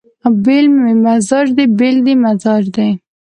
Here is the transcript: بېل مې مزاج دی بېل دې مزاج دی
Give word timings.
بېل 0.43 0.65
مې 0.81 0.93
مزاج 1.03 1.47
دی 1.57 1.65
بېل 1.77 1.97
دې 2.05 2.13
مزاج 2.23 2.63
دی 2.75 2.89